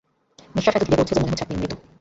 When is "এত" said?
0.75-0.83